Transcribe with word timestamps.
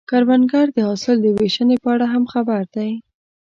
کروندګر 0.09 0.67
د 0.73 0.77
حاصل 0.87 1.17
د 1.21 1.27
ویشنې 1.37 1.77
په 1.83 1.87
اړه 1.93 2.05
هم 2.13 2.23
خبر 2.33 2.61
دی 2.75 2.91